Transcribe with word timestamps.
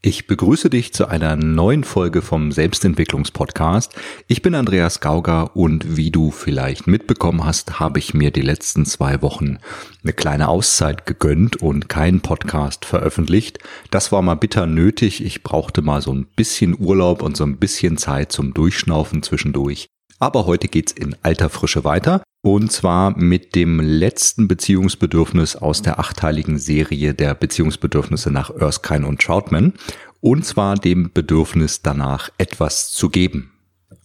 Ich 0.00 0.28
begrüße 0.28 0.70
dich 0.70 0.92
zu 0.92 1.08
einer 1.08 1.34
neuen 1.34 1.82
Folge 1.82 2.22
vom 2.22 2.52
Selbstentwicklungspodcast. 2.52 3.96
Ich 4.28 4.42
bin 4.42 4.54
Andreas 4.54 5.00
Gauger 5.00 5.56
und 5.56 5.96
wie 5.96 6.12
du 6.12 6.30
vielleicht 6.30 6.86
mitbekommen 6.86 7.44
hast, 7.44 7.80
habe 7.80 7.98
ich 7.98 8.14
mir 8.14 8.30
die 8.30 8.42
letzten 8.42 8.86
zwei 8.86 9.22
Wochen 9.22 9.58
eine 10.04 10.12
kleine 10.12 10.46
Auszeit 10.46 11.04
gegönnt 11.04 11.56
und 11.56 11.88
keinen 11.88 12.20
Podcast 12.20 12.84
veröffentlicht. 12.84 13.58
Das 13.90 14.12
war 14.12 14.22
mal 14.22 14.36
bitter 14.36 14.66
nötig. 14.66 15.24
Ich 15.24 15.42
brauchte 15.42 15.82
mal 15.82 16.00
so 16.00 16.12
ein 16.12 16.26
bisschen 16.26 16.78
Urlaub 16.78 17.20
und 17.20 17.36
so 17.36 17.42
ein 17.42 17.56
bisschen 17.56 17.98
Zeit 17.98 18.30
zum 18.30 18.54
Durchschnaufen 18.54 19.24
zwischendurch. 19.24 19.88
Aber 20.18 20.46
heute 20.46 20.68
geht's 20.68 20.92
in 20.92 21.16
alter 21.22 21.48
Frische 21.48 21.84
weiter. 21.84 22.22
Und 22.42 22.70
zwar 22.70 23.16
mit 23.16 23.54
dem 23.54 23.80
letzten 23.80 24.48
Beziehungsbedürfnis 24.48 25.56
aus 25.56 25.82
der 25.82 25.98
achteiligen 25.98 26.58
Serie 26.58 27.14
der 27.14 27.34
Beziehungsbedürfnisse 27.34 28.30
nach 28.30 28.50
Erskine 28.50 29.06
und 29.06 29.20
Troutman. 29.20 29.74
Und 30.20 30.44
zwar 30.44 30.76
dem 30.76 31.10
Bedürfnis 31.12 31.82
danach, 31.82 32.30
etwas 32.38 32.90
zu 32.90 33.10
geben. 33.10 33.52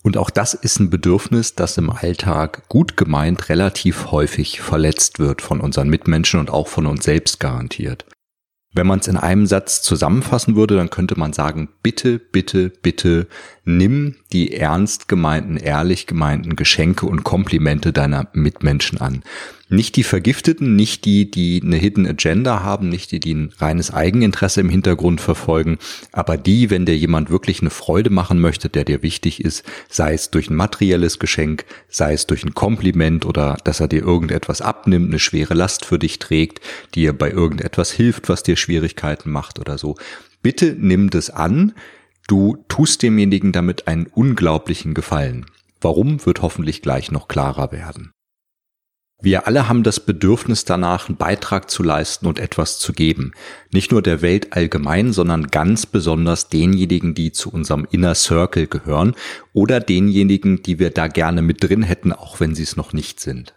Und 0.04 0.18
auch 0.18 0.30
das 0.30 0.54
ist 0.54 0.80
ein 0.80 0.90
Bedürfnis, 0.90 1.56
das 1.56 1.78
im 1.78 1.90
Alltag 1.90 2.68
gut 2.68 2.98
gemeint 2.98 3.50
relativ 3.50 4.12
häufig 4.12 4.62
verletzt 4.62 5.20
wird 5.20 5.42
von 5.42 5.62
unseren 5.62 5.90
Mitmenschen 5.90 6.40
und 6.40 6.50
auch 6.50 6.68
von 6.68 6.86
uns 6.86 7.06
selbst 7.06 7.40
garantiert. 7.40 8.06
Wenn 8.74 8.88
man 8.88 9.00
es 9.00 9.08
in 9.08 9.18
einem 9.18 9.46
Satz 9.46 9.84
zusammenfassen 9.84 10.56
würde, 10.56 10.76
dann 10.76 10.90
könnte 10.90 11.18
man 11.18 11.32
sagen, 11.32 11.70
bitte, 11.84 12.18
bitte, 12.20 12.70
bitte 12.70 13.28
nimm 13.66 14.16
die 14.32 14.54
ernst 14.54 15.08
gemeinten, 15.08 15.58
ehrlich 15.58 16.08
gemeinten 16.08 16.56
Geschenke 16.56 17.06
und 17.06 17.24
Komplimente 17.24 17.94
deiner 17.94 18.28
Mitmenschen 18.34 19.00
an. 19.00 19.24
Nicht 19.74 19.96
die 19.96 20.04
Vergifteten, 20.04 20.76
nicht 20.76 21.04
die, 21.04 21.32
die 21.32 21.60
eine 21.64 21.78
Hidden 21.78 22.06
Agenda 22.06 22.62
haben, 22.62 22.90
nicht 22.90 23.12
die, 23.12 23.20
die 23.20 23.34
ein 23.34 23.52
reines 23.58 23.92
Eigeninteresse 23.92 24.62
im 24.62 24.70
Hintergrund 24.70 25.20
verfolgen, 25.20 25.80
aber 26.12 26.38
die, 26.38 26.70
wenn 26.70 26.86
dir 26.86 26.96
jemand 26.96 27.32
wirklich 27.32 27.62
eine 27.62 27.72
Freude 27.72 28.12
machen 28.12 28.40
möchte, 28.40 28.70
der 28.70 28.84
dir 28.84 29.02
wichtig 29.02 29.44
ist, 29.44 29.64
sei 29.90 30.14
es 30.14 30.30
durch 30.30 30.52
ein 30.52 30.56
materielles 30.56 31.18
Geschenk, 31.18 31.66
sei 31.90 32.14
es 32.14 32.28
durch 32.28 32.44
ein 32.44 32.54
Kompliment 32.54 33.26
oder 33.26 33.58
dass 33.64 33.80
er 33.80 33.88
dir 33.88 34.04
irgendetwas 34.04 34.62
abnimmt, 34.62 35.10
eine 35.10 35.18
schwere 35.18 35.56
Last 35.56 35.86
für 35.86 35.98
dich 35.98 36.20
trägt, 36.20 36.62
dir 36.94 37.12
bei 37.12 37.32
irgendetwas 37.32 37.92
hilft, 37.92 38.30
was 38.30 38.44
dir 38.44 38.58
Schwierigkeiten 38.58 39.32
macht 39.32 39.58
oder 39.58 39.80
so. 39.80 39.96
Bitte 40.44 40.76
nimm 40.78 41.10
das 41.10 41.32
an. 41.32 41.74
Du 42.28 42.64
tust 42.68 43.02
demjenigen 43.02 43.52
damit 43.52 43.88
einen 43.88 44.06
unglaublichen 44.06 44.94
Gefallen. 44.94 45.48
Warum 45.82 46.24
wird 46.28 46.44
hoffentlich 46.44 46.84
gleich 46.84 47.12
noch 47.12 47.28
klarer 47.28 47.72
werden. 47.72 48.12
Wir 49.24 49.48
alle 49.48 49.70
haben 49.70 49.84
das 49.84 50.02
Bedürfnis 50.02 50.66
danach, 50.66 51.08
einen 51.08 51.16
Beitrag 51.16 51.72
zu 51.72 51.82
leisten 51.82 52.28
und 52.28 52.40
etwas 52.40 52.78
zu 52.78 52.92
geben. 52.92 53.32
Nicht 53.72 53.94
nur 53.94 54.02
der 54.02 54.22
Welt 54.22 54.52
allgemein, 54.52 55.14
sondern 55.14 55.48
ganz 55.48 55.86
besonders 55.86 56.50
denjenigen, 56.50 57.16
die 57.16 57.32
zu 57.32 57.50
unserem 57.50 57.88
Inner 57.90 58.16
Circle 58.16 58.68
gehören 58.68 59.16
oder 59.54 59.80
denjenigen, 59.80 60.62
die 60.62 60.78
wir 60.78 60.90
da 60.90 61.08
gerne 61.08 61.42
mit 61.42 61.64
drin 61.64 61.84
hätten, 61.84 62.12
auch 62.12 62.42
wenn 62.42 62.54
sie 62.54 62.64
es 62.64 62.76
noch 62.76 62.92
nicht 62.92 63.22
sind. 63.22 63.54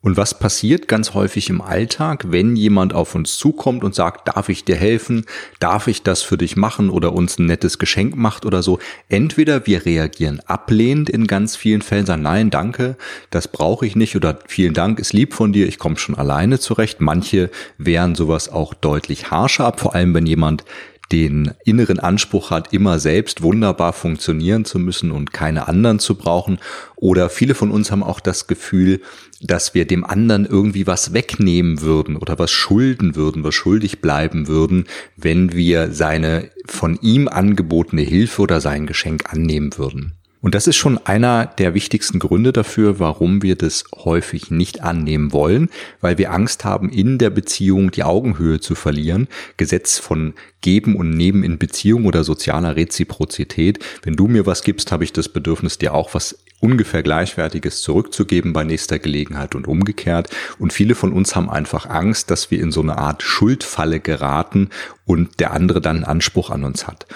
Und 0.00 0.16
was 0.16 0.38
passiert 0.38 0.86
ganz 0.86 1.14
häufig 1.14 1.50
im 1.50 1.60
Alltag, 1.60 2.26
wenn 2.28 2.54
jemand 2.54 2.94
auf 2.94 3.16
uns 3.16 3.36
zukommt 3.36 3.82
und 3.82 3.94
sagt, 3.94 4.28
darf 4.28 4.48
ich 4.48 4.64
dir 4.64 4.76
helfen, 4.76 5.24
darf 5.58 5.88
ich 5.88 6.02
das 6.02 6.22
für 6.22 6.38
dich 6.38 6.56
machen 6.56 6.88
oder 6.88 7.12
uns 7.12 7.38
ein 7.38 7.46
nettes 7.46 7.78
Geschenk 7.78 8.14
macht 8.14 8.46
oder 8.46 8.62
so? 8.62 8.78
Entweder 9.08 9.66
wir 9.66 9.84
reagieren 9.84 10.40
ablehnend 10.46 11.10
in 11.10 11.26
ganz 11.26 11.56
vielen 11.56 11.82
Fällen, 11.82 12.06
sagen, 12.06 12.22
nein, 12.22 12.50
danke, 12.50 12.96
das 13.30 13.48
brauche 13.48 13.86
ich 13.86 13.96
nicht 13.96 14.14
oder 14.14 14.38
vielen 14.46 14.72
Dank, 14.72 15.00
ist 15.00 15.12
lieb 15.12 15.34
von 15.34 15.52
dir, 15.52 15.66
ich 15.66 15.78
komme 15.78 15.96
schon 15.96 16.14
alleine 16.14 16.60
zurecht. 16.60 17.00
Manche 17.00 17.50
wehren 17.76 18.14
sowas 18.14 18.48
auch 18.48 18.74
deutlich 18.74 19.32
harscher 19.32 19.66
ab, 19.66 19.80
vor 19.80 19.96
allem 19.96 20.14
wenn 20.14 20.26
jemand 20.26 20.64
den 21.12 21.52
inneren 21.64 21.98
Anspruch 21.98 22.50
hat, 22.50 22.72
immer 22.72 22.98
selbst 22.98 23.42
wunderbar 23.42 23.92
funktionieren 23.92 24.64
zu 24.64 24.78
müssen 24.78 25.10
und 25.10 25.32
keine 25.32 25.68
anderen 25.68 25.98
zu 25.98 26.16
brauchen. 26.16 26.58
Oder 26.96 27.30
viele 27.30 27.54
von 27.54 27.70
uns 27.70 27.90
haben 27.90 28.02
auch 28.02 28.20
das 28.20 28.46
Gefühl, 28.46 29.00
dass 29.40 29.74
wir 29.74 29.86
dem 29.86 30.04
anderen 30.04 30.44
irgendwie 30.44 30.86
was 30.86 31.12
wegnehmen 31.12 31.80
würden 31.80 32.16
oder 32.16 32.38
was 32.38 32.50
schulden 32.50 33.16
würden, 33.16 33.44
was 33.44 33.54
schuldig 33.54 34.00
bleiben 34.00 34.48
würden, 34.48 34.86
wenn 35.16 35.52
wir 35.52 35.92
seine 35.92 36.50
von 36.66 36.98
ihm 37.00 37.28
angebotene 37.28 38.02
Hilfe 38.02 38.42
oder 38.42 38.60
sein 38.60 38.86
Geschenk 38.86 39.32
annehmen 39.32 39.78
würden. 39.78 40.17
Und 40.40 40.54
das 40.54 40.66
ist 40.66 40.76
schon 40.76 40.98
einer 40.98 41.46
der 41.46 41.74
wichtigsten 41.74 42.20
Gründe 42.20 42.52
dafür, 42.52 43.00
warum 43.00 43.42
wir 43.42 43.56
das 43.56 43.84
häufig 43.94 44.50
nicht 44.50 44.82
annehmen 44.82 45.32
wollen, 45.32 45.68
weil 46.00 46.16
wir 46.16 46.32
Angst 46.32 46.64
haben, 46.64 46.90
in 46.90 47.18
der 47.18 47.30
Beziehung 47.30 47.90
die 47.90 48.04
Augenhöhe 48.04 48.60
zu 48.60 48.74
verlieren. 48.74 49.26
Gesetz 49.56 49.98
von 49.98 50.34
Geben 50.60 50.96
und 50.96 51.10
Nehmen 51.10 51.42
in 51.42 51.58
Beziehung 51.58 52.06
oder 52.06 52.22
sozialer 52.22 52.76
Reziprozität. 52.76 53.78
Wenn 54.02 54.14
du 54.14 54.28
mir 54.28 54.46
was 54.46 54.62
gibst, 54.62 54.92
habe 54.92 55.04
ich 55.04 55.12
das 55.12 55.28
Bedürfnis, 55.28 55.78
dir 55.78 55.94
auch 55.94 56.14
was 56.14 56.38
ungefähr 56.60 57.02
gleichwertiges 57.02 57.82
zurückzugeben 57.82 58.52
bei 58.52 58.64
nächster 58.64 58.98
Gelegenheit 58.98 59.54
und 59.54 59.68
umgekehrt. 59.68 60.30
Und 60.58 60.72
viele 60.72 60.94
von 60.94 61.12
uns 61.12 61.36
haben 61.36 61.50
einfach 61.50 61.86
Angst, 61.86 62.30
dass 62.30 62.50
wir 62.50 62.60
in 62.60 62.72
so 62.72 62.80
eine 62.80 62.98
Art 62.98 63.22
Schuldfalle 63.22 64.00
geraten 64.00 64.70
und 65.04 65.40
der 65.40 65.52
andere 65.52 65.80
dann 65.80 65.96
einen 65.96 66.04
Anspruch 66.04 66.50
an 66.50 66.64
uns 66.64 66.86
hat. 66.86 67.06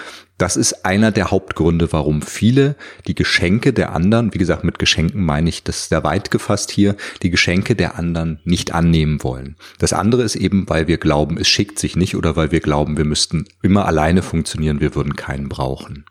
Das 0.43 0.57
ist 0.57 0.83
einer 0.83 1.11
der 1.11 1.31
Hauptgründe, 1.31 1.93
warum 1.93 2.21
viele 2.21 2.75
die 3.07 3.15
Geschenke 3.15 3.71
der 3.71 3.95
anderen, 3.95 4.33
wie 4.33 4.39
gesagt, 4.39 4.65
mit 4.65 4.77
Geschenken 4.77 5.23
meine 5.23 5.47
ich, 5.47 5.63
das 5.63 5.77
ist 5.77 5.89
sehr 5.89 6.03
weit 6.03 6.31
gefasst 6.31 6.69
hier, 6.69 6.97
die 7.21 7.29
Geschenke 7.29 7.77
der 7.77 7.97
anderen 7.97 8.41
nicht 8.43 8.73
annehmen 8.73 9.23
wollen. 9.23 9.55
Das 9.79 9.93
andere 9.93 10.23
ist 10.23 10.35
eben, 10.35 10.67
weil 10.67 10.89
wir 10.89 10.97
glauben, 10.97 11.37
es 11.37 11.47
schickt 11.47 11.79
sich 11.79 11.95
nicht 11.95 12.17
oder 12.17 12.35
weil 12.35 12.51
wir 12.51 12.59
glauben, 12.59 12.97
wir 12.97 13.05
müssten 13.05 13.45
immer 13.61 13.85
alleine 13.85 14.21
funktionieren, 14.21 14.81
wir 14.81 14.95
würden 14.95 15.15
keinen 15.15 15.47
brauchen. 15.47 16.03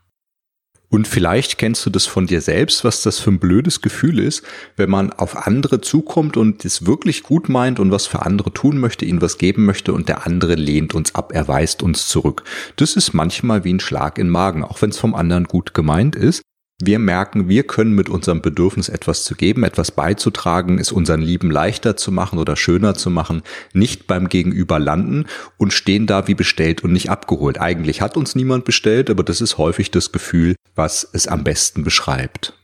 Und 0.92 1.08
vielleicht 1.08 1.56
kennst 1.56 1.86
du 1.86 1.90
das 1.90 2.04
von 2.04 2.26
dir 2.26 2.42
selbst, 2.42 2.84
was 2.84 3.00
das 3.00 3.18
für 3.18 3.30
ein 3.30 3.38
blödes 3.38 3.80
Gefühl 3.80 4.18
ist, 4.18 4.42
wenn 4.76 4.90
man 4.90 5.10
auf 5.10 5.46
andere 5.46 5.80
zukommt 5.80 6.36
und 6.36 6.66
es 6.66 6.84
wirklich 6.84 7.22
gut 7.22 7.48
meint 7.48 7.80
und 7.80 7.90
was 7.90 8.06
für 8.06 8.20
andere 8.20 8.52
tun 8.52 8.76
möchte, 8.76 9.06
ihnen 9.06 9.22
was 9.22 9.38
geben 9.38 9.64
möchte 9.64 9.94
und 9.94 10.10
der 10.10 10.26
andere 10.26 10.54
lehnt 10.54 10.94
uns 10.94 11.14
ab, 11.14 11.32
er 11.32 11.48
weist 11.48 11.82
uns 11.82 12.08
zurück. 12.08 12.44
Das 12.76 12.94
ist 12.94 13.14
manchmal 13.14 13.64
wie 13.64 13.72
ein 13.72 13.80
Schlag 13.80 14.18
in 14.18 14.28
Magen, 14.28 14.64
auch 14.64 14.82
wenn 14.82 14.90
es 14.90 14.98
vom 14.98 15.14
anderen 15.14 15.44
gut 15.44 15.72
gemeint 15.72 16.14
ist. 16.14 16.42
Wir 16.84 16.98
merken, 16.98 17.48
wir 17.48 17.62
können 17.62 17.94
mit 17.94 18.08
unserem 18.08 18.42
Bedürfnis 18.42 18.88
etwas 18.88 19.22
zu 19.22 19.36
geben, 19.36 19.62
etwas 19.62 19.92
beizutragen, 19.92 20.80
es 20.80 20.90
unseren 20.90 21.22
Lieben 21.22 21.48
leichter 21.48 21.96
zu 21.96 22.10
machen 22.10 22.40
oder 22.40 22.56
schöner 22.56 22.94
zu 22.94 23.08
machen, 23.08 23.42
nicht 23.72 24.08
beim 24.08 24.28
Gegenüber 24.28 24.80
landen 24.80 25.26
und 25.58 25.72
stehen 25.72 26.08
da 26.08 26.26
wie 26.26 26.34
bestellt 26.34 26.82
und 26.82 26.92
nicht 26.92 27.08
abgeholt. 27.08 27.60
Eigentlich 27.60 28.00
hat 28.00 28.16
uns 28.16 28.34
niemand 28.34 28.64
bestellt, 28.64 29.10
aber 29.10 29.22
das 29.22 29.40
ist 29.40 29.58
häufig 29.58 29.92
das 29.92 30.10
Gefühl, 30.10 30.56
was 30.74 31.08
es 31.12 31.28
am 31.28 31.44
besten 31.44 31.84
beschreibt. 31.84 32.58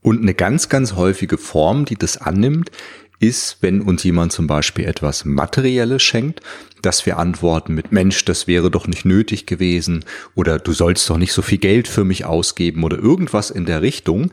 Und 0.00 0.20
eine 0.20 0.34
ganz, 0.34 0.68
ganz 0.68 0.94
häufige 0.94 1.38
Form, 1.38 1.84
die 1.84 1.94
das 1.94 2.16
annimmt, 2.16 2.72
ist, 3.22 3.58
wenn 3.60 3.80
uns 3.80 4.02
jemand 4.02 4.32
zum 4.32 4.46
Beispiel 4.46 4.84
etwas 4.84 5.24
Materielles 5.24 6.02
schenkt, 6.02 6.40
dass 6.82 7.06
wir 7.06 7.18
antworten 7.18 7.74
mit 7.74 7.92
Mensch, 7.92 8.24
das 8.24 8.48
wäre 8.48 8.70
doch 8.70 8.88
nicht 8.88 9.04
nötig 9.04 9.46
gewesen 9.46 10.04
oder 10.34 10.58
du 10.58 10.72
sollst 10.72 11.08
doch 11.08 11.18
nicht 11.18 11.32
so 11.32 11.40
viel 11.40 11.58
Geld 11.58 11.86
für 11.86 12.04
mich 12.04 12.24
ausgeben 12.24 12.82
oder 12.82 12.98
irgendwas 12.98 13.50
in 13.50 13.64
der 13.64 13.80
Richtung. 13.80 14.32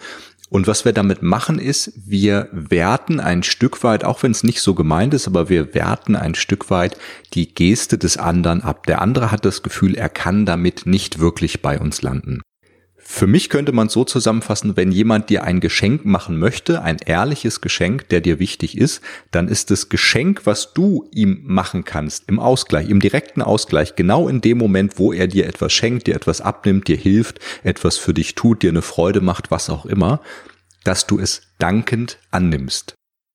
Und 0.50 0.66
was 0.66 0.84
wir 0.84 0.94
damit 0.94 1.22
machen 1.22 1.60
ist, 1.60 1.94
wir 1.96 2.50
werten 2.52 3.20
ein 3.20 3.44
Stück 3.44 3.84
weit, 3.84 4.04
auch 4.04 4.24
wenn 4.24 4.32
es 4.32 4.44
nicht 4.44 4.62
so 4.62 4.74
gemeint 4.74 5.14
ist, 5.14 5.28
aber 5.28 5.48
wir 5.48 5.76
werten 5.76 6.16
ein 6.16 6.34
Stück 6.34 6.72
weit 6.72 6.98
die 7.36 7.54
Geste 7.54 8.00
des 8.00 8.18
anderen 8.18 8.64
ab. 8.64 8.88
Der 8.88 9.02
andere 9.04 9.30
hat 9.30 9.46
das 9.46 9.62
Gefühl, 9.62 9.94
er 9.94 10.10
kann 10.10 10.48
damit 10.48 10.88
nicht 10.88 11.20
wirklich 11.20 11.62
bei 11.62 11.80
uns 11.80 12.02
landen. 12.02 12.42
Für 13.12 13.26
mich 13.26 13.50
könnte 13.50 13.72
man 13.72 13.88
es 13.88 13.94
so 13.94 14.06
zusammenfassen, 14.06 14.78
wenn 14.78 14.92
jemand 14.92 15.32
dir 15.32 15.44
ein 15.44 15.60
Geschenk 15.60 16.06
machen 16.06 16.38
möchte, 16.38 16.84
ein 16.84 16.98
ehrliches 17.04 17.60
Geschenk, 17.60 18.08
der 18.10 18.22
dir 18.22 18.38
wichtig 18.38 18.78
ist, 18.78 19.02
dann 19.32 19.48
ist 19.48 19.72
das 19.72 19.90
Geschenk, 19.90 20.46
was 20.46 20.74
du 20.74 21.10
ihm 21.12 21.42
machen 21.44 21.84
kannst, 21.84 22.30
im 22.30 22.40
Ausgleich, 22.40 22.88
im 22.88 23.00
direkten 23.00 23.42
Ausgleich, 23.42 23.96
genau 23.96 24.30
in 24.30 24.42
dem 24.42 24.60
Moment, 24.60 25.00
wo 25.00 25.12
er 25.12 25.28
dir 25.28 25.48
etwas 25.48 25.74
schenkt, 25.74 26.06
dir 26.06 26.16
etwas 26.16 26.40
abnimmt, 26.40 26.88
dir 26.88 26.98
hilft, 26.98 27.40
etwas 27.64 27.98
für 27.98 28.14
dich 28.14 28.36
tut, 28.36 28.62
dir 28.62 28.70
eine 28.70 28.84
Freude 28.84 29.22
macht, 29.22 29.50
was 29.50 29.72
auch 29.72 29.88
immer, 29.88 30.22
dass 30.84 31.08
du 31.08 31.20
es 31.20 31.42
dankend 31.58 32.20
annimmst. 32.30 32.94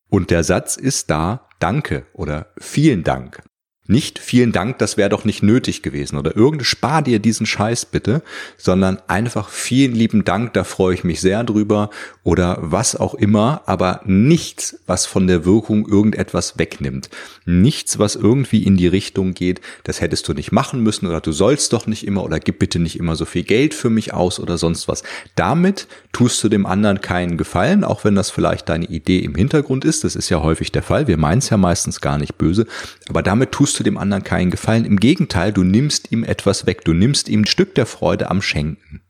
Und 0.08 0.30
der 0.30 0.44
Satz 0.44 0.76
ist 0.76 1.10
da, 1.10 1.48
danke 1.58 2.06
oder 2.14 2.52
vielen 2.58 3.02
Dank. 3.02 3.42
Nicht 3.86 4.18
vielen 4.18 4.52
Dank, 4.52 4.78
das 4.78 4.96
wäre 4.96 5.10
doch 5.10 5.26
nicht 5.26 5.42
nötig 5.42 5.82
gewesen 5.82 6.16
oder 6.16 6.34
irgende 6.34 6.64
spar 6.64 7.02
dir 7.02 7.18
diesen 7.18 7.44
Scheiß 7.44 7.84
bitte, 7.84 8.22
sondern 8.56 8.98
einfach 9.08 9.50
vielen 9.50 9.94
lieben 9.94 10.24
Dank, 10.24 10.54
da 10.54 10.64
freue 10.64 10.94
ich 10.94 11.04
mich 11.04 11.20
sehr 11.20 11.44
drüber 11.44 11.90
oder 12.22 12.56
was 12.62 12.96
auch 12.96 13.12
immer, 13.12 13.60
aber 13.66 14.00
nichts, 14.06 14.80
was 14.86 15.04
von 15.04 15.26
der 15.26 15.44
Wirkung 15.44 15.86
irgendetwas 15.86 16.58
wegnimmt. 16.58 17.10
Nichts, 17.44 17.98
was 17.98 18.16
irgendwie 18.16 18.62
in 18.62 18.78
die 18.78 18.86
Richtung 18.86 19.34
geht, 19.34 19.60
das 19.82 20.00
hättest 20.00 20.26
du 20.28 20.32
nicht 20.32 20.50
machen 20.50 20.80
müssen 20.80 21.06
oder 21.06 21.20
du 21.20 21.32
sollst 21.32 21.74
doch 21.74 21.86
nicht 21.86 22.06
immer 22.06 22.24
oder 22.24 22.40
gib 22.40 22.60
bitte 22.60 22.78
nicht 22.78 22.98
immer 22.98 23.16
so 23.16 23.26
viel 23.26 23.42
Geld 23.42 23.74
für 23.74 23.90
mich 23.90 24.14
aus 24.14 24.40
oder 24.40 24.56
sonst 24.56 24.88
was. 24.88 25.02
Damit 25.34 25.88
tust 26.14 26.42
du 26.42 26.48
dem 26.48 26.64
anderen 26.64 27.02
keinen 27.02 27.36
Gefallen, 27.36 27.84
auch 27.84 28.02
wenn 28.02 28.14
das 28.14 28.30
vielleicht 28.30 28.70
deine 28.70 28.86
Idee 28.86 29.18
im 29.18 29.34
Hintergrund 29.34 29.84
ist. 29.84 30.04
Das 30.04 30.16
ist 30.16 30.30
ja 30.30 30.42
häufig 30.42 30.72
der 30.72 30.82
Fall. 30.82 31.06
Wir 31.06 31.18
meinen 31.18 31.40
es 31.40 31.50
ja 31.50 31.58
meistens 31.58 32.00
gar 32.00 32.16
nicht 32.16 32.38
böse, 32.38 32.66
aber 33.10 33.22
damit 33.22 33.52
tust 33.52 33.73
tust 33.74 33.80
du 33.80 33.84
dem 33.84 33.98
anderen 33.98 34.22
keinen 34.22 34.52
Gefallen. 34.52 34.84
Im 34.84 35.00
Gegenteil, 35.00 35.52
du 35.52 35.64
nimmst 35.64 36.12
ihm 36.12 36.22
etwas 36.22 36.64
weg. 36.64 36.84
Du 36.84 36.92
nimmst 36.92 37.28
ihm 37.28 37.40
ein 37.40 37.46
Stück 37.46 37.74
der 37.74 37.86
Freude 37.86 38.30
am 38.30 38.40
Schenken. 38.40 39.00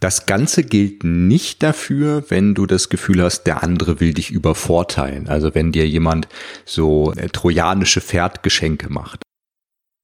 Das 0.00 0.26
Ganze 0.26 0.64
gilt 0.64 1.04
nicht 1.04 1.62
dafür, 1.62 2.24
wenn 2.28 2.54
du 2.54 2.66
das 2.66 2.88
Gefühl 2.88 3.22
hast, 3.22 3.44
der 3.44 3.62
andere 3.62 4.00
will 4.00 4.12
dich 4.12 4.32
übervorteilen. 4.32 5.28
Also 5.28 5.54
wenn 5.54 5.70
dir 5.70 5.88
jemand 5.88 6.26
so 6.64 7.12
äh, 7.12 7.28
trojanische 7.28 8.00
Pferdgeschenke 8.00 8.92
macht. 8.92 9.22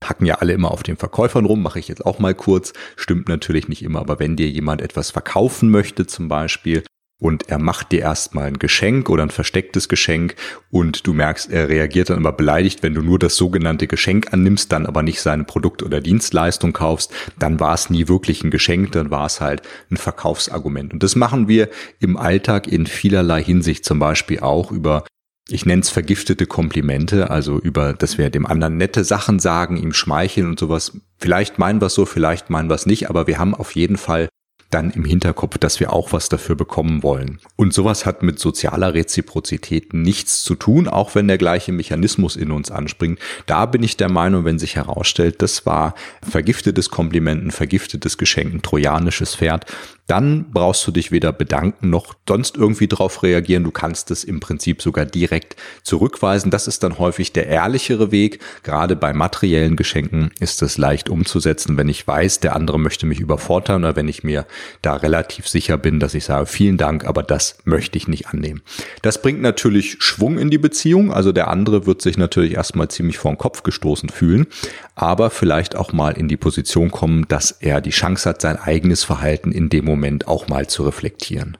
Hacken 0.04 0.26
ja 0.26 0.36
alle 0.36 0.52
immer 0.52 0.70
auf 0.70 0.84
den 0.84 0.96
Verkäufern 0.96 1.44
rum, 1.44 1.60
mache 1.60 1.80
ich 1.80 1.88
jetzt 1.88 2.06
auch 2.06 2.20
mal 2.20 2.36
kurz. 2.36 2.72
Stimmt 2.94 3.28
natürlich 3.28 3.68
nicht 3.68 3.82
immer, 3.82 3.98
aber 3.98 4.20
wenn 4.20 4.36
dir 4.36 4.48
jemand 4.48 4.80
etwas 4.80 5.10
verkaufen 5.10 5.70
möchte 5.70 6.06
zum 6.06 6.28
Beispiel 6.28 6.84
und 7.22 7.48
er 7.48 7.60
macht 7.60 7.92
dir 7.92 8.00
erstmal 8.00 8.46
ein 8.46 8.58
Geschenk 8.58 9.08
oder 9.08 9.22
ein 9.22 9.30
verstecktes 9.30 9.88
Geschenk 9.88 10.34
und 10.72 11.06
du 11.06 11.12
merkst, 11.12 11.52
er 11.52 11.68
reagiert 11.68 12.10
dann 12.10 12.16
immer 12.16 12.32
beleidigt, 12.32 12.82
wenn 12.82 12.94
du 12.94 13.02
nur 13.02 13.20
das 13.20 13.36
sogenannte 13.36 13.86
Geschenk 13.86 14.32
annimmst, 14.32 14.72
dann 14.72 14.86
aber 14.86 15.04
nicht 15.04 15.20
seine 15.20 15.44
Produkt- 15.44 15.84
oder 15.84 16.00
Dienstleistung 16.00 16.72
kaufst, 16.72 17.14
dann 17.38 17.60
war 17.60 17.74
es 17.74 17.90
nie 17.90 18.08
wirklich 18.08 18.42
ein 18.42 18.50
Geschenk, 18.50 18.90
dann 18.92 19.12
war 19.12 19.26
es 19.26 19.40
halt 19.40 19.62
ein 19.92 19.98
Verkaufsargument. 19.98 20.92
Und 20.92 21.04
das 21.04 21.14
machen 21.14 21.46
wir 21.46 21.68
im 22.00 22.16
Alltag 22.16 22.66
in 22.66 22.86
vielerlei 22.86 23.42
Hinsicht, 23.44 23.84
zum 23.84 24.00
Beispiel 24.00 24.40
auch 24.40 24.72
über 24.72 25.04
ich 25.48 25.66
nenne 25.66 25.82
es 25.82 25.90
vergiftete 25.90 26.46
Komplimente, 26.46 27.30
also 27.30 27.58
über, 27.58 27.92
dass 27.92 28.16
wir 28.16 28.30
dem 28.30 28.46
anderen 28.46 28.76
nette 28.76 29.04
Sachen 29.04 29.38
sagen, 29.38 29.76
ihm 29.76 29.92
schmeicheln 29.92 30.46
und 30.46 30.58
sowas. 30.58 30.96
Vielleicht 31.18 31.58
meinen 31.58 31.80
wir 31.80 31.86
es 31.86 31.94
so, 31.94 32.06
vielleicht 32.06 32.48
meinen 32.48 32.70
wir 32.70 32.76
es 32.76 32.86
nicht, 32.86 33.10
aber 33.10 33.26
wir 33.26 33.38
haben 33.38 33.54
auf 33.54 33.74
jeden 33.74 33.96
Fall 33.96 34.28
dann 34.72 34.90
im 34.90 35.04
Hinterkopf, 35.04 35.58
dass 35.58 35.80
wir 35.80 35.92
auch 35.92 36.12
was 36.12 36.28
dafür 36.28 36.56
bekommen 36.56 37.02
wollen. 37.02 37.38
Und 37.56 37.72
sowas 37.72 38.06
hat 38.06 38.22
mit 38.22 38.38
sozialer 38.38 38.94
Reziprozität 38.94 39.94
nichts 39.94 40.42
zu 40.42 40.54
tun, 40.54 40.88
auch 40.88 41.14
wenn 41.14 41.28
der 41.28 41.38
gleiche 41.38 41.72
Mechanismus 41.72 42.36
in 42.36 42.50
uns 42.50 42.70
anspringt. 42.70 43.18
Da 43.46 43.66
bin 43.66 43.82
ich 43.82 43.96
der 43.96 44.08
Meinung, 44.08 44.44
wenn 44.44 44.58
sich 44.58 44.76
herausstellt, 44.76 45.42
das 45.42 45.66
war 45.66 45.94
vergiftetes 46.28 46.90
Komplimenten, 46.90 47.50
vergiftetes 47.50 48.18
Geschenk, 48.18 48.62
trojanisches 48.62 49.36
Pferd, 49.36 49.66
dann 50.12 50.50
brauchst 50.50 50.86
du 50.86 50.90
dich 50.90 51.12
weder 51.12 51.32
bedanken 51.32 51.88
noch 51.88 52.14
sonst 52.28 52.56
irgendwie 52.56 52.88
drauf 52.88 53.22
reagieren. 53.22 53.64
Du 53.64 53.70
kannst 53.70 54.10
es 54.10 54.24
im 54.24 54.40
Prinzip 54.40 54.82
sogar 54.82 55.06
direkt 55.06 55.56
zurückweisen. 55.84 56.50
Das 56.50 56.66
ist 56.66 56.82
dann 56.82 56.98
häufig 56.98 57.32
der 57.32 57.46
ehrlichere 57.46 58.10
Weg. 58.10 58.40
Gerade 58.62 58.96
bei 58.96 59.12
materiellen 59.12 59.76
Geschenken 59.76 60.30
ist 60.40 60.60
es 60.60 60.76
leicht 60.76 61.08
umzusetzen, 61.08 61.76
wenn 61.76 61.88
ich 61.88 62.06
weiß, 62.06 62.40
der 62.40 62.56
andere 62.56 62.78
möchte 62.78 63.06
mich 63.06 63.20
überfordern 63.20 63.84
oder 63.84 63.96
wenn 63.96 64.08
ich 64.08 64.24
mir 64.24 64.44
da 64.82 64.96
relativ 64.96 65.48
sicher 65.48 65.78
bin, 65.78 66.00
dass 66.00 66.14
ich 66.14 66.24
sage, 66.24 66.46
vielen 66.46 66.76
Dank, 66.76 67.04
aber 67.04 67.22
das 67.22 67.58
möchte 67.64 67.98
ich 67.98 68.08
nicht 68.08 68.28
annehmen. 68.28 68.62
Das 69.02 69.22
bringt 69.22 69.40
natürlich 69.40 69.96
Schwung 70.00 70.38
in 70.38 70.50
die 70.50 70.58
Beziehung. 70.58 71.12
Also 71.12 71.32
der 71.32 71.48
andere 71.48 71.86
wird 71.86 72.02
sich 72.02 72.18
natürlich 72.18 72.54
erstmal 72.54 72.88
ziemlich 72.88 73.18
vor 73.18 73.32
den 73.32 73.38
Kopf 73.38 73.62
gestoßen 73.62 74.08
fühlen, 74.08 74.46
aber 74.94 75.30
vielleicht 75.30 75.76
auch 75.76 75.92
mal 75.92 76.16
in 76.16 76.28
die 76.28 76.36
Position 76.36 76.90
kommen, 76.90 77.26
dass 77.28 77.50
er 77.50 77.80
die 77.80 77.90
Chance 77.90 78.28
hat, 78.28 78.40
sein 78.40 78.56
eigenes 78.56 79.04
Verhalten 79.04 79.52
in 79.52 79.68
dem 79.68 79.84
Moment 79.84 80.28
auch 80.28 80.48
mal 80.48 80.66
zu 80.66 80.84
reflektieren. 80.84 81.56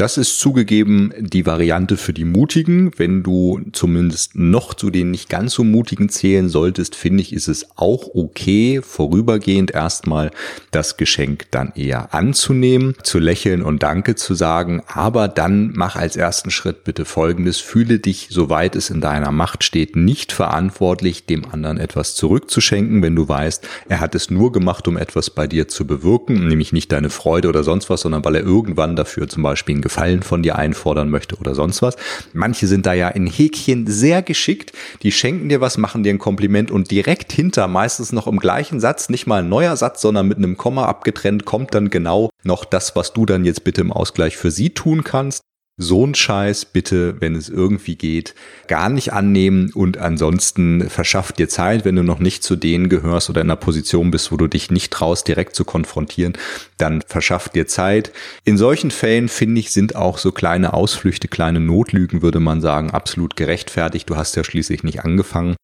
Das 0.00 0.16
ist 0.16 0.40
zugegeben 0.40 1.12
die 1.18 1.44
Variante 1.44 1.98
für 1.98 2.14
die 2.14 2.24
Mutigen. 2.24 2.90
Wenn 2.96 3.22
du 3.22 3.60
zumindest 3.72 4.34
noch 4.34 4.72
zu 4.72 4.88
den 4.88 5.10
nicht 5.10 5.28
ganz 5.28 5.52
so 5.52 5.62
Mutigen 5.62 6.08
zählen 6.08 6.48
solltest, 6.48 6.96
finde 6.96 7.20
ich, 7.20 7.34
ist 7.34 7.48
es 7.48 7.66
auch 7.76 8.14
okay, 8.14 8.80
vorübergehend 8.82 9.72
erstmal 9.72 10.30
das 10.70 10.96
Geschenk 10.96 11.50
dann 11.50 11.72
eher 11.74 12.14
anzunehmen, 12.14 12.94
zu 13.02 13.18
lächeln 13.18 13.60
und 13.60 13.82
Danke 13.82 14.14
zu 14.14 14.32
sagen. 14.32 14.82
Aber 14.86 15.28
dann 15.28 15.72
mach 15.74 15.96
als 15.96 16.16
ersten 16.16 16.50
Schritt 16.50 16.82
bitte 16.84 17.04
Folgendes. 17.04 17.58
Fühle 17.58 17.98
dich, 17.98 18.28
soweit 18.30 18.76
es 18.76 18.88
in 18.88 19.02
deiner 19.02 19.32
Macht 19.32 19.64
steht, 19.64 19.96
nicht 19.96 20.32
verantwortlich, 20.32 21.26
dem 21.26 21.44
anderen 21.44 21.76
etwas 21.76 22.14
zurückzuschenken, 22.14 23.02
wenn 23.02 23.16
du 23.16 23.28
weißt, 23.28 23.68
er 23.90 24.00
hat 24.00 24.14
es 24.14 24.30
nur 24.30 24.50
gemacht, 24.50 24.88
um 24.88 24.96
etwas 24.96 25.28
bei 25.28 25.46
dir 25.46 25.68
zu 25.68 25.86
bewirken, 25.86 26.48
nämlich 26.48 26.72
nicht 26.72 26.90
deine 26.90 27.10
Freude 27.10 27.50
oder 27.50 27.64
sonst 27.64 27.90
was, 27.90 28.00
sondern 28.00 28.24
weil 28.24 28.36
er 28.36 28.44
irgendwann 28.44 28.96
dafür 28.96 29.28
zum 29.28 29.42
Beispiel 29.42 29.76
ein 29.76 29.89
Gefallen 29.90 30.22
von 30.22 30.44
dir 30.44 30.56
einfordern 30.56 31.10
möchte 31.10 31.34
oder 31.34 31.56
sonst 31.56 31.82
was. 31.82 31.96
Manche 32.32 32.68
sind 32.68 32.86
da 32.86 32.92
ja 32.92 33.08
in 33.08 33.26
Häkchen 33.26 33.88
sehr 33.88 34.22
geschickt. 34.22 34.72
Die 35.02 35.10
schenken 35.10 35.48
dir 35.48 35.60
was, 35.60 35.78
machen 35.78 36.04
dir 36.04 36.12
ein 36.14 36.20
Kompliment 36.20 36.70
und 36.70 36.92
direkt 36.92 37.32
hinter, 37.32 37.66
meistens 37.66 38.12
noch 38.12 38.28
im 38.28 38.38
gleichen 38.38 38.78
Satz, 38.78 39.08
nicht 39.08 39.26
mal 39.26 39.42
ein 39.42 39.48
neuer 39.48 39.76
Satz, 39.76 40.00
sondern 40.00 40.28
mit 40.28 40.38
einem 40.38 40.56
Komma 40.56 40.84
abgetrennt, 40.84 41.44
kommt 41.44 41.74
dann 41.74 41.90
genau 41.90 42.30
noch 42.44 42.64
das, 42.64 42.94
was 42.94 43.12
du 43.12 43.26
dann 43.26 43.44
jetzt 43.44 43.64
bitte 43.64 43.80
im 43.80 43.92
Ausgleich 43.92 44.36
für 44.36 44.52
sie 44.52 44.70
tun 44.70 45.02
kannst 45.02 45.42
so 45.80 46.06
ein 46.06 46.14
Scheiß 46.14 46.66
bitte, 46.66 47.20
wenn 47.20 47.34
es 47.34 47.48
irgendwie 47.48 47.96
geht, 47.96 48.34
gar 48.68 48.90
nicht 48.90 49.14
annehmen 49.14 49.72
und 49.72 49.96
ansonsten 49.96 50.90
verschaff 50.90 51.32
dir 51.32 51.48
Zeit, 51.48 51.86
wenn 51.86 51.96
du 51.96 52.02
noch 52.02 52.18
nicht 52.18 52.42
zu 52.42 52.54
denen 52.54 52.90
gehörst 52.90 53.30
oder 53.30 53.40
in 53.40 53.46
einer 53.46 53.56
Position 53.56 54.10
bist, 54.10 54.30
wo 54.30 54.36
du 54.36 54.46
dich 54.46 54.70
nicht 54.70 54.92
traust, 54.92 55.26
direkt 55.26 55.56
zu 55.56 55.64
konfrontieren, 55.64 56.34
dann 56.76 57.02
verschaff 57.06 57.48
dir 57.48 57.66
Zeit. 57.66 58.12
In 58.44 58.58
solchen 58.58 58.90
Fällen, 58.90 59.28
finde 59.28 59.60
ich, 59.60 59.72
sind 59.72 59.96
auch 59.96 60.18
so 60.18 60.32
kleine 60.32 60.74
Ausflüchte, 60.74 61.28
kleine 61.28 61.60
Notlügen, 61.60 62.20
würde 62.20 62.40
man 62.40 62.60
sagen, 62.60 62.90
absolut 62.90 63.34
gerechtfertigt. 63.34 64.08
Du 64.10 64.16
hast 64.16 64.36
ja 64.36 64.44
schließlich 64.44 64.82
nicht 64.82 65.00
angefangen. 65.04 65.56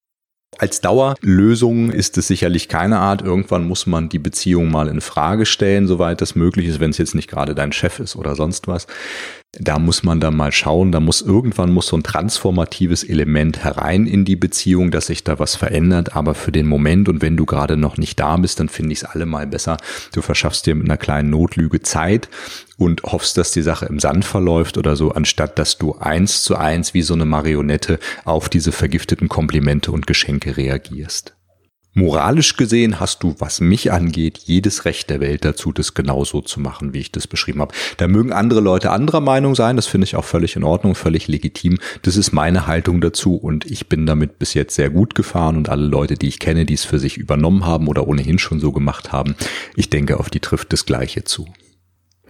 Als 0.58 0.80
Dauerlösung 0.80 1.90
ist 1.90 2.16
es 2.16 2.28
sicherlich 2.28 2.68
keine 2.68 2.98
Art. 2.98 3.20
Irgendwann 3.20 3.66
muss 3.66 3.86
man 3.86 4.08
die 4.08 4.18
Beziehung 4.18 4.70
mal 4.70 4.88
in 4.88 5.02
Frage 5.02 5.44
stellen, 5.44 5.86
soweit 5.86 6.22
das 6.22 6.34
möglich 6.34 6.66
ist, 6.66 6.80
wenn 6.80 6.90
es 6.90 6.98
jetzt 6.98 7.14
nicht 7.14 7.28
gerade 7.28 7.54
dein 7.54 7.72
Chef 7.72 7.98
ist 8.00 8.16
oder 8.16 8.34
sonst 8.34 8.66
was. 8.66 8.86
Da 9.58 9.78
muss 9.78 10.02
man 10.02 10.20
dann 10.20 10.36
mal 10.36 10.52
schauen, 10.52 10.92
da 10.92 11.00
muss 11.00 11.22
irgendwann 11.22 11.72
muss 11.72 11.86
so 11.86 11.96
ein 11.96 12.02
transformatives 12.02 13.04
Element 13.04 13.64
herein 13.64 14.06
in 14.06 14.24
die 14.24 14.36
Beziehung, 14.36 14.90
dass 14.90 15.06
sich 15.06 15.24
da 15.24 15.38
was 15.38 15.56
verändert, 15.56 16.14
aber 16.14 16.34
für 16.34 16.52
den 16.52 16.66
Moment 16.66 17.08
und 17.08 17.22
wenn 17.22 17.36
du 17.36 17.46
gerade 17.46 17.76
noch 17.76 17.96
nicht 17.96 18.20
da 18.20 18.36
bist, 18.36 18.60
dann 18.60 18.68
finde 18.68 18.92
ich 18.92 18.98
es 18.98 19.04
allemal 19.04 19.46
besser. 19.46 19.78
Du 20.12 20.20
verschaffst 20.20 20.66
dir 20.66 20.74
mit 20.74 20.84
einer 20.84 20.98
kleinen 20.98 21.30
Notlüge 21.30 21.80
Zeit 21.80 22.28
und 22.76 23.02
hoffst, 23.04 23.38
dass 23.38 23.52
die 23.52 23.62
Sache 23.62 23.86
im 23.86 23.98
Sand 23.98 24.24
verläuft 24.24 24.76
oder 24.76 24.96
so, 24.96 25.12
anstatt 25.12 25.58
dass 25.58 25.78
du 25.78 25.96
eins 25.96 26.42
zu 26.42 26.56
eins 26.56 26.92
wie 26.92 27.02
so 27.02 27.14
eine 27.14 27.24
Marionette 27.24 27.98
auf 28.24 28.48
diese 28.48 28.72
vergifteten 28.72 29.28
Komplimente 29.28 29.90
und 29.90 30.06
Geschenke 30.06 30.56
reagierst. 30.56 31.35
Moralisch 31.98 32.58
gesehen 32.58 33.00
hast 33.00 33.22
du, 33.22 33.34
was 33.38 33.62
mich 33.62 33.90
angeht, 33.90 34.40
jedes 34.44 34.84
Recht 34.84 35.08
der 35.08 35.18
Welt 35.20 35.46
dazu, 35.46 35.72
das 35.72 35.94
genauso 35.94 36.42
zu 36.42 36.60
machen, 36.60 36.92
wie 36.92 36.98
ich 36.98 37.10
das 37.10 37.26
beschrieben 37.26 37.62
habe. 37.62 37.74
Da 37.96 38.06
mögen 38.06 38.34
andere 38.34 38.60
Leute 38.60 38.90
anderer 38.90 39.22
Meinung 39.22 39.54
sein, 39.54 39.76
das 39.76 39.86
finde 39.86 40.04
ich 40.04 40.14
auch 40.14 40.26
völlig 40.26 40.56
in 40.56 40.62
Ordnung, 40.62 40.94
völlig 40.94 41.26
legitim. 41.26 41.78
Das 42.02 42.18
ist 42.18 42.32
meine 42.32 42.66
Haltung 42.66 43.00
dazu 43.00 43.34
und 43.36 43.64
ich 43.64 43.88
bin 43.88 44.04
damit 44.04 44.38
bis 44.38 44.52
jetzt 44.52 44.74
sehr 44.74 44.90
gut 44.90 45.14
gefahren 45.14 45.56
und 45.56 45.70
alle 45.70 45.86
Leute, 45.86 46.16
die 46.16 46.28
ich 46.28 46.38
kenne, 46.38 46.66
die 46.66 46.74
es 46.74 46.84
für 46.84 46.98
sich 46.98 47.16
übernommen 47.16 47.64
haben 47.64 47.88
oder 47.88 48.06
ohnehin 48.06 48.38
schon 48.38 48.60
so 48.60 48.72
gemacht 48.72 49.12
haben, 49.12 49.34
ich 49.74 49.88
denke, 49.88 50.20
auf 50.20 50.28
die 50.28 50.40
trifft 50.40 50.74
das 50.74 50.84
Gleiche 50.84 51.24
zu. 51.24 51.46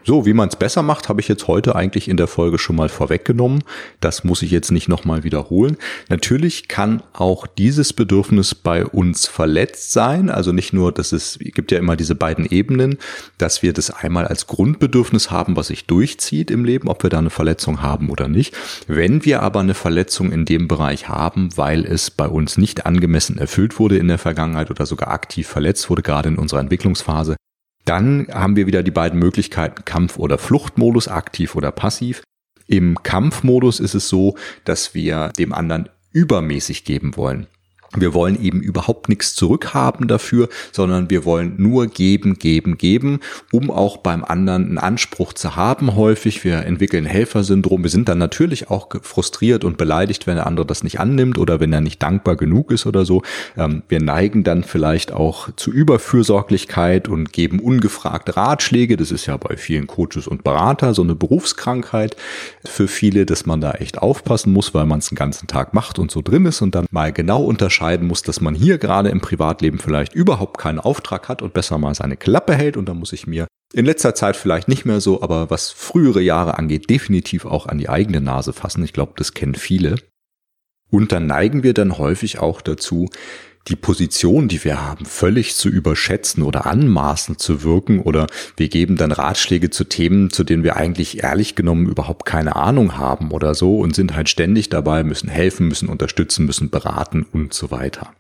So, 0.08 0.24
wie 0.24 0.34
man 0.34 0.48
es 0.48 0.54
besser 0.54 0.84
macht, 0.84 1.08
habe 1.08 1.20
ich 1.20 1.26
jetzt 1.26 1.48
heute 1.48 1.74
eigentlich 1.74 2.08
in 2.08 2.16
der 2.16 2.28
Folge 2.28 2.60
schon 2.60 2.76
mal 2.76 2.88
vorweggenommen. 2.88 3.64
Das 3.98 4.22
muss 4.22 4.40
ich 4.42 4.52
jetzt 4.52 4.70
nicht 4.70 4.88
nochmal 4.88 5.24
wiederholen. 5.24 5.76
Natürlich 6.08 6.68
kann 6.68 7.02
auch 7.12 7.48
dieses 7.48 7.92
Bedürfnis 7.92 8.54
bei 8.54 8.86
uns 8.86 9.26
verletzt 9.26 9.90
sein. 9.90 10.30
Also 10.30 10.52
nicht 10.52 10.72
nur, 10.72 10.92
dass 10.92 11.10
es 11.10 11.40
gibt 11.40 11.72
ja 11.72 11.80
immer 11.80 11.96
diese 11.96 12.14
beiden 12.14 12.46
Ebenen, 12.46 12.98
dass 13.38 13.64
wir 13.64 13.72
das 13.72 13.90
einmal 13.90 14.28
als 14.28 14.46
Grundbedürfnis 14.46 15.32
haben, 15.32 15.56
was 15.56 15.66
sich 15.66 15.86
durchzieht 15.86 16.52
im 16.52 16.64
Leben, 16.64 16.86
ob 16.86 17.02
wir 17.02 17.10
da 17.10 17.18
eine 17.18 17.30
Verletzung 17.30 17.82
haben 17.82 18.08
oder 18.08 18.28
nicht. 18.28 18.54
Wenn 18.86 19.24
wir 19.24 19.42
aber 19.42 19.58
eine 19.58 19.74
Verletzung 19.74 20.30
in 20.30 20.44
dem 20.44 20.68
Bereich 20.68 21.08
haben, 21.08 21.48
weil 21.56 21.84
es 21.84 22.12
bei 22.12 22.28
uns 22.28 22.58
nicht 22.58 22.86
angemessen 22.86 23.38
erfüllt 23.38 23.80
wurde 23.80 23.98
in 23.98 24.06
der 24.06 24.18
Vergangenheit 24.18 24.70
oder 24.70 24.86
sogar 24.86 25.08
aktiv 25.08 25.48
verletzt 25.48 25.90
wurde, 25.90 26.02
gerade 26.02 26.28
in 26.28 26.38
unserer 26.38 26.60
Entwicklungsphase, 26.60 27.34
dann 27.86 28.26
haben 28.30 28.56
wir 28.56 28.66
wieder 28.66 28.82
die 28.82 28.90
beiden 28.90 29.18
Möglichkeiten 29.18 29.84
Kampf- 29.84 30.18
oder 30.18 30.36
Fluchtmodus, 30.36 31.08
aktiv 31.08 31.54
oder 31.54 31.72
passiv. 31.72 32.22
Im 32.66 33.02
Kampfmodus 33.02 33.80
ist 33.80 33.94
es 33.94 34.08
so, 34.08 34.36
dass 34.64 34.94
wir 34.94 35.32
dem 35.38 35.52
anderen 35.52 35.88
übermäßig 36.12 36.84
geben 36.84 37.16
wollen. 37.16 37.46
Wir 37.96 38.14
wollen 38.14 38.40
eben 38.40 38.60
überhaupt 38.60 39.08
nichts 39.08 39.34
zurückhaben 39.34 40.08
dafür, 40.08 40.48
sondern 40.72 41.10
wir 41.10 41.24
wollen 41.24 41.54
nur 41.56 41.86
geben, 41.86 42.34
geben, 42.38 42.78
geben, 42.78 43.20
um 43.52 43.70
auch 43.70 43.98
beim 43.98 44.24
anderen 44.24 44.66
einen 44.66 44.78
Anspruch 44.78 45.32
zu 45.32 45.56
haben 45.56 45.96
häufig. 45.96 46.44
Wir 46.44 46.64
entwickeln 46.64 47.06
Helfersyndrom. 47.06 47.82
Wir 47.82 47.90
sind 47.90 48.08
dann 48.08 48.18
natürlich 48.18 48.70
auch 48.70 48.88
frustriert 49.02 49.64
und 49.64 49.78
beleidigt, 49.78 50.26
wenn 50.26 50.36
der 50.36 50.46
andere 50.46 50.66
das 50.66 50.84
nicht 50.84 51.00
annimmt 51.00 51.38
oder 51.38 51.60
wenn 51.60 51.72
er 51.72 51.80
nicht 51.80 52.02
dankbar 52.02 52.36
genug 52.36 52.70
ist 52.70 52.86
oder 52.86 53.04
so. 53.04 53.22
Ähm, 53.56 53.82
wir 53.88 54.00
neigen 54.00 54.44
dann 54.44 54.64
vielleicht 54.64 55.12
auch 55.12 55.48
zu 55.56 55.72
Überfürsorglichkeit 55.72 57.08
und 57.08 57.32
geben 57.32 57.60
ungefragte 57.60 58.36
Ratschläge. 58.36 58.96
Das 58.96 59.10
ist 59.10 59.26
ja 59.26 59.36
bei 59.36 59.56
vielen 59.56 59.86
Coaches 59.86 60.26
und 60.26 60.44
Berater 60.44 60.94
so 60.94 61.02
eine 61.02 61.14
Berufskrankheit 61.14 62.16
für 62.64 62.88
viele, 62.88 63.26
dass 63.26 63.46
man 63.46 63.60
da 63.60 63.72
echt 63.72 63.98
aufpassen 63.98 64.52
muss, 64.52 64.74
weil 64.74 64.86
man 64.86 64.98
es 64.98 65.08
den 65.08 65.16
ganzen 65.16 65.46
Tag 65.46 65.74
macht 65.74 65.98
und 65.98 66.10
so 66.10 66.22
drin 66.22 66.46
ist 66.46 66.62
und 66.62 66.74
dann 66.74 66.86
mal 66.90 67.12
genau 67.12 67.42
unterscheidet, 67.42 67.85
unterscheiden 67.86 68.08
muss, 68.08 68.22
dass 68.22 68.40
man 68.40 68.54
hier 68.54 68.78
gerade 68.78 69.10
im 69.10 69.20
Privatleben 69.20 69.78
vielleicht 69.78 70.14
überhaupt 70.14 70.58
keinen 70.58 70.80
Auftrag 70.80 71.28
hat 71.28 71.42
und 71.42 71.52
besser 71.52 71.78
mal 71.78 71.94
seine 71.94 72.16
Klappe 72.16 72.54
hält 72.54 72.76
und 72.76 72.88
da 72.88 72.94
muss 72.94 73.12
ich 73.12 73.26
mir 73.26 73.46
in 73.74 73.84
letzter 73.84 74.14
Zeit 74.14 74.36
vielleicht 74.36 74.68
nicht 74.68 74.84
mehr 74.84 75.00
so, 75.00 75.22
aber 75.22 75.50
was 75.50 75.70
frühere 75.70 76.20
Jahre 76.20 76.56
angeht, 76.58 76.88
definitiv 76.88 77.44
auch 77.44 77.66
an 77.66 77.78
die 77.78 77.88
eigene 77.88 78.20
Nase 78.20 78.52
fassen. 78.52 78.84
Ich 78.84 78.92
glaube, 78.92 79.12
das 79.16 79.34
kennen 79.34 79.54
viele. 79.54 79.96
Und 80.90 81.10
dann 81.12 81.26
neigen 81.26 81.62
wir 81.62 81.74
dann 81.74 81.98
häufig 81.98 82.38
auch 82.38 82.60
dazu, 82.60 83.08
die 83.68 83.76
Position, 83.76 84.48
die 84.48 84.62
wir 84.64 84.80
haben, 84.80 85.04
völlig 85.04 85.54
zu 85.56 85.68
überschätzen 85.68 86.42
oder 86.42 86.66
anmaßend 86.66 87.40
zu 87.40 87.62
wirken 87.62 88.00
oder 88.00 88.26
wir 88.56 88.68
geben 88.68 88.96
dann 88.96 89.12
Ratschläge 89.12 89.70
zu 89.70 89.84
Themen, 89.84 90.30
zu 90.30 90.44
denen 90.44 90.62
wir 90.62 90.76
eigentlich 90.76 91.22
ehrlich 91.22 91.54
genommen 91.54 91.88
überhaupt 91.88 92.26
keine 92.26 92.56
Ahnung 92.56 92.96
haben 92.96 93.32
oder 93.32 93.54
so 93.54 93.78
und 93.78 93.94
sind 93.94 94.14
halt 94.14 94.28
ständig 94.28 94.68
dabei, 94.68 95.04
müssen 95.04 95.28
helfen, 95.28 95.68
müssen 95.68 95.88
unterstützen, 95.88 96.46
müssen 96.46 96.70
beraten 96.70 97.26
und 97.32 97.54
so 97.54 97.70
weiter. 97.70 98.12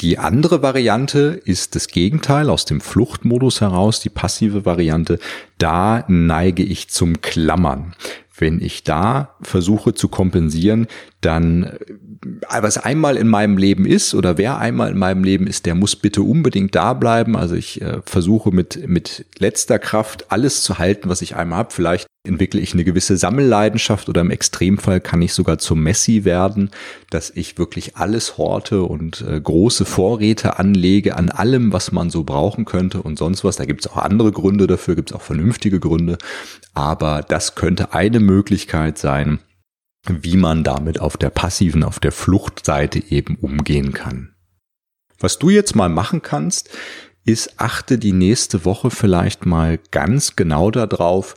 Die 0.00 0.18
andere 0.18 0.62
Variante 0.62 1.40
ist 1.44 1.74
das 1.74 1.88
Gegenteil 1.88 2.50
aus 2.50 2.64
dem 2.64 2.80
Fluchtmodus 2.80 3.60
heraus, 3.60 3.98
die 3.98 4.10
passive 4.10 4.64
Variante. 4.64 5.18
Da 5.58 6.04
neige 6.06 6.62
ich 6.62 6.88
zum 6.88 7.20
Klammern. 7.20 7.94
Wenn 8.36 8.60
ich 8.60 8.84
da 8.84 9.34
versuche 9.42 9.94
zu 9.94 10.06
kompensieren, 10.06 10.86
dann 11.20 11.64
äh, 11.64 12.62
was 12.62 12.78
einmal 12.78 13.16
in 13.16 13.26
meinem 13.26 13.58
Leben 13.58 13.84
ist 13.84 14.14
oder 14.14 14.38
wer 14.38 14.58
einmal 14.58 14.92
in 14.92 14.98
meinem 14.98 15.24
Leben 15.24 15.48
ist, 15.48 15.66
der 15.66 15.74
muss 15.74 15.96
bitte 15.96 16.22
unbedingt 16.22 16.76
da 16.76 16.92
bleiben. 16.92 17.36
Also 17.36 17.56
ich 17.56 17.82
äh, 17.82 18.00
versuche 18.04 18.52
mit, 18.52 18.88
mit 18.88 19.26
letzter 19.38 19.80
Kraft 19.80 20.30
alles 20.30 20.62
zu 20.62 20.78
halten, 20.78 21.08
was 21.08 21.22
ich 21.22 21.34
einmal 21.34 21.58
habe. 21.58 21.74
Vielleicht 21.74 22.06
entwickle 22.28 22.60
ich 22.60 22.74
eine 22.74 22.84
gewisse 22.84 23.16
Sammelleidenschaft 23.16 24.08
oder 24.08 24.20
im 24.20 24.30
Extremfall 24.30 25.00
kann 25.00 25.22
ich 25.22 25.32
sogar 25.32 25.58
zum 25.58 25.82
Messi 25.82 26.24
werden, 26.24 26.70
dass 27.10 27.30
ich 27.30 27.58
wirklich 27.58 27.96
alles 27.96 28.38
horte 28.38 28.82
und 28.82 29.22
äh, 29.22 29.40
große 29.40 29.84
Vorräte 29.84 30.58
anlege 30.58 31.16
an 31.16 31.30
allem, 31.30 31.72
was 31.72 31.90
man 31.90 32.10
so 32.10 32.22
brauchen 32.22 32.64
könnte 32.64 33.02
und 33.02 33.18
sonst 33.18 33.42
was. 33.42 33.56
Da 33.56 33.64
gibt 33.64 33.84
es 33.84 33.90
auch 33.90 33.96
andere 33.96 34.30
Gründe 34.30 34.66
dafür, 34.66 34.94
gibt 34.94 35.10
es 35.10 35.16
auch 35.16 35.22
vernünftige 35.22 35.80
Gründe. 35.80 36.18
Aber 36.74 37.22
das 37.26 37.54
könnte 37.54 37.92
eine 37.94 38.20
Möglichkeit 38.20 38.98
sein, 38.98 39.40
wie 40.06 40.36
man 40.36 40.62
damit 40.64 41.00
auf 41.00 41.16
der 41.16 41.30
passiven, 41.30 41.82
auf 41.82 41.98
der 41.98 42.12
Fluchtseite 42.12 43.02
eben 43.10 43.36
umgehen 43.36 43.92
kann. 43.92 44.34
Was 45.18 45.38
du 45.38 45.50
jetzt 45.50 45.74
mal 45.74 45.88
machen 45.88 46.22
kannst, 46.22 46.70
ist 47.24 47.60
achte 47.60 47.98
die 47.98 48.12
nächste 48.12 48.64
Woche 48.64 48.90
vielleicht 48.90 49.44
mal 49.44 49.78
ganz 49.90 50.36
genau 50.36 50.70
darauf, 50.70 51.34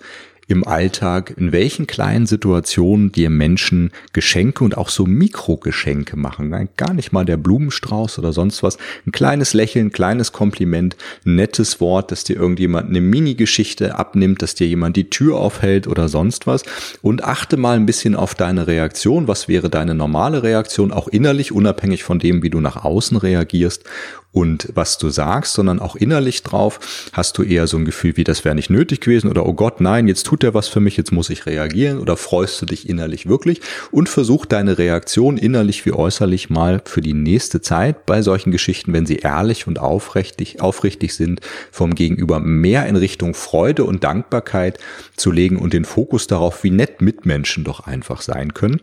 im 0.52 0.68
Alltag, 0.68 1.34
in 1.38 1.52
welchen 1.52 1.88
kleinen 1.88 2.28
Situationen 2.28 3.12
dir 3.12 3.30
Menschen 3.30 3.92
Geschenke 4.14 4.64
und 4.64 4.78
auch 4.78 4.90
so 4.90 5.06
Mikrogeschenke 5.06 6.18
machen. 6.18 6.52
Gar 6.78 6.94
nicht 6.94 7.12
mal 7.12 7.26
der 7.26 7.38
Blumenstrauß 7.38 8.20
oder 8.20 8.34
sonst 8.34 8.62
was. 8.62 8.78
Ein 9.06 9.12
kleines 9.12 9.54
Lächeln, 9.54 9.88
ein 9.88 9.92
kleines 9.92 10.32
Kompliment, 10.32 10.96
ein 11.26 11.36
nettes 11.36 11.80
Wort, 11.80 12.12
dass 12.12 12.24
dir 12.24 12.36
irgendjemand 12.36 12.90
eine 12.90 13.02
Mini-Geschichte 13.02 13.98
abnimmt, 13.98 14.42
dass 14.42 14.56
dir 14.56 14.68
jemand 14.68 14.96
die 14.96 15.10
Tür 15.10 15.38
aufhält 15.38 15.88
oder 15.88 16.10
sonst 16.10 16.48
was. 16.48 16.64
Und 17.02 17.24
achte 17.24 17.58
mal 17.58 17.78
ein 17.78 17.86
bisschen 17.86 18.16
auf 18.16 18.36
deine 18.36 18.68
Reaktion. 18.68 19.28
Was 19.28 19.48
wäre 19.48 19.70
deine 19.70 19.96
normale 19.96 20.44
Reaktion, 20.44 20.92
auch 20.92 21.08
innerlich, 21.08 21.52
unabhängig 21.52 22.04
von 22.04 22.20
dem, 22.20 22.44
wie 22.44 22.50
du 22.50 22.60
nach 22.60 22.84
außen 22.84 23.18
reagierst 23.18 23.84
und 24.32 24.70
was 24.76 24.98
du 24.98 25.10
sagst, 25.10 25.54
sondern 25.54 25.80
auch 25.80 25.96
innerlich 25.96 26.44
drauf. 26.44 26.80
Hast 27.12 27.38
du 27.38 27.44
eher 27.44 27.68
so 27.68 27.78
ein 27.78 27.86
Gefühl, 27.86 28.16
wie 28.16 28.24
das 28.24 28.46
wäre 28.46 28.56
nicht 28.56 28.70
nötig 28.70 29.02
gewesen 29.02 29.30
oder 29.30 29.46
oh 29.46 29.54
Gott, 29.54 29.82
nein, 29.82 30.08
jetzt 30.08 30.26
tut 30.26 30.44
er 30.44 30.54
was 30.54 30.68
für 30.68 30.80
mich, 30.80 30.98
jetzt 30.98 31.12
muss 31.12 31.30
ich 31.30 31.46
reagieren 31.46 32.00
oder 32.00 32.16
freust 32.16 32.62
du 32.62 32.66
dich 32.66 32.88
innerlich 32.88 33.28
wirklich 33.28 33.62
und 33.92 34.08
versuch 34.08 34.46
deine 34.46 34.78
Reaktion 34.78 35.38
innerlich 35.38 35.86
wie 35.86 35.92
äußerlich 35.92 36.50
mal 36.50 36.82
für 36.86 37.02
die 37.02 37.14
nächste 37.14 37.62
Zeit 37.62 38.06
bei 38.06 38.22
solchen 38.22 38.52
Geschichten, 38.52 38.94
wenn 38.94 39.06
sie 39.06 39.18
ehrlich 39.18 39.68
und 39.68 39.80
aufrichtig, 39.80 40.62
aufrichtig 40.62 41.14
sind, 41.14 41.42
vom 41.72 41.94
Gegenüber 41.96 42.40
mehr 42.40 42.86
in 42.86 42.96
Richtung 42.96 43.34
Freude 43.34 43.84
und 43.84 44.04
Dankbarkeit 44.04 44.80
zu 45.18 45.32
legen 45.32 45.58
und 45.58 45.74
den 45.74 45.86
Fokus 45.86 46.28
darauf, 46.28 46.64
wie 46.64 46.72
nett 46.72 47.02
Mitmenschen 47.02 47.64
doch 47.64 47.82
einfach 47.82 48.22
sein 48.22 48.54
können 48.54 48.80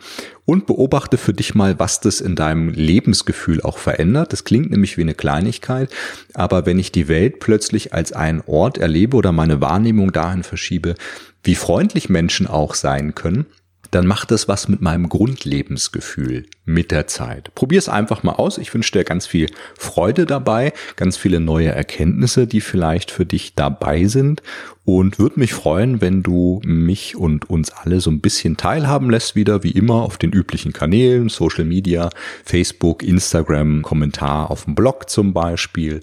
und 0.49 0.67
beobachte 0.67 1.19
für 1.19 1.35
dich 1.35 1.55
mal, 1.55 1.79
was 1.79 2.01
das 2.01 2.23
in 2.23 2.35
deinem 2.35 2.71
Lebensgefühl 2.71 3.61
auch 3.61 3.77
verändert. 3.77 4.33
Das 4.33 4.45
klingt 4.45 4.71
nämlich 4.71 4.97
wie 4.97 5.03
eine 5.03 5.13
Kleinigkeit, 5.39 5.91
aber 6.35 6.67
wenn 6.67 6.79
ich 6.79 6.91
die 6.93 7.09
Welt 7.09 7.39
plötzlich 7.39 7.95
als 7.95 8.13
einen 8.13 8.43
Ort 8.47 8.79
erlebe 8.79 9.17
oder 9.17 9.33
meine 9.33 9.61
Wahrnehmung 9.61 10.13
dahin 10.13 10.43
verschiebe, 10.43 10.95
wie 11.45 11.55
freundlich 11.55 12.09
Menschen 12.09 12.47
auch 12.47 12.75
sein 12.75 13.15
können, 13.15 13.47
dann 13.91 14.07
macht 14.07 14.31
das 14.31 14.49
was 14.49 14.69
mit 14.69 14.81
meinem 14.81 15.09
Grundlebensgefühl 15.09 16.47
mit 16.65 16.91
der 16.91 17.07
Zeit. 17.07 17.55
Probier 17.55 17.79
es 17.79 17.89
einfach 17.89 18.23
mal 18.23 18.33
aus. 18.33 18.59
Ich 18.59 18.73
wünsche 18.75 18.93
dir 18.93 19.05
ganz 19.05 19.27
viel 19.27 19.51
Freude 19.79 20.27
dabei, 20.27 20.73
ganz 20.97 21.17
viele 21.17 21.41
neue 21.41 21.69
Erkenntnisse, 21.69 22.47
die 22.47 22.61
vielleicht 22.61 23.11
für 23.11 23.25
dich 23.25 23.55
dabei 23.55 24.05
sind 24.05 24.43
und 24.85 25.19
würde 25.19 25.41
mich 25.41 25.53
freuen, 25.53 26.01
wenn 26.01 26.23
du 26.23 26.61
mich 26.65 27.17
und 27.17 27.51
uns 27.51 27.71
alle 27.71 28.01
so 28.01 28.11
ein 28.11 28.21
bisschen 28.21 28.57
teilhaben 28.57 29.11
lässt, 29.11 29.37
wieder 29.37 29.63
wie 29.63 29.71
immer 29.71 30.03
auf 30.03 30.17
den 30.17 30.33
üblichen 30.33 30.73
Kanälen, 30.73 31.29
Social 31.29 31.65
Media, 31.65 32.11
Facebook, 32.45 33.03
Instagram, 33.03 33.83
Kommentar 33.83 34.51
auf 34.51 34.65
dem 34.65 34.75
Blog 34.75 35.11
zum 35.11 35.33
Beispiel 35.33 36.01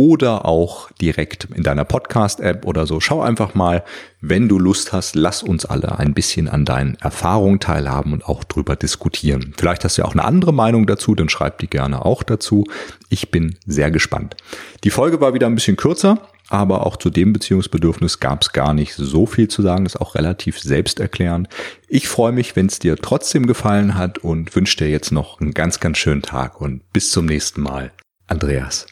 oder 0.00 0.46
auch 0.46 0.90
direkt 0.92 1.48
in 1.54 1.62
deiner 1.62 1.84
Podcast-App 1.84 2.64
oder 2.64 2.86
so. 2.86 3.00
Schau 3.00 3.20
einfach 3.20 3.54
mal, 3.54 3.84
wenn 4.22 4.48
du 4.48 4.58
Lust 4.58 4.94
hast, 4.94 5.14
lass 5.14 5.42
uns 5.42 5.66
alle 5.66 5.98
ein 5.98 6.14
bisschen 6.14 6.48
an 6.48 6.64
deinen 6.64 6.94
Erfahrungen 7.02 7.60
teilhaben 7.60 8.14
und 8.14 8.24
auch 8.24 8.42
drüber 8.44 8.76
diskutieren. 8.76 9.52
Vielleicht 9.58 9.84
hast 9.84 9.98
du 9.98 10.02
ja 10.02 10.08
auch 10.08 10.14
eine 10.14 10.24
andere 10.24 10.54
Meinung 10.54 10.86
dazu, 10.86 11.14
dann 11.14 11.28
schreib 11.28 11.58
die 11.58 11.66
gerne 11.66 12.02
auch 12.02 12.22
dazu. 12.22 12.64
Ich 13.10 13.30
bin 13.30 13.56
sehr 13.66 13.90
gespannt. 13.90 14.36
Die 14.84 14.90
Folge 14.90 15.20
war 15.20 15.34
wieder 15.34 15.48
ein 15.48 15.54
bisschen 15.54 15.76
kürzer, 15.76 16.16
aber 16.48 16.86
auch 16.86 16.96
zu 16.96 17.10
dem 17.10 17.34
Beziehungsbedürfnis 17.34 18.20
gab 18.20 18.40
es 18.40 18.52
gar 18.52 18.72
nicht 18.72 18.94
so 18.94 19.26
viel 19.26 19.48
zu 19.48 19.60
sagen, 19.60 19.84
ist 19.84 20.00
auch 20.00 20.14
relativ 20.14 20.58
selbsterklärend. 20.60 21.50
Ich 21.88 22.08
freue 22.08 22.32
mich, 22.32 22.56
wenn 22.56 22.68
es 22.68 22.78
dir 22.78 22.96
trotzdem 22.96 23.44
gefallen 23.46 23.96
hat 23.96 24.16
und 24.16 24.56
wünsche 24.56 24.78
dir 24.78 24.88
jetzt 24.88 25.12
noch 25.12 25.42
einen 25.42 25.52
ganz, 25.52 25.78
ganz 25.78 25.98
schönen 25.98 26.22
Tag 26.22 26.58
und 26.58 26.90
bis 26.94 27.10
zum 27.10 27.26
nächsten 27.26 27.60
Mal. 27.60 27.92
Andreas. 28.26 28.86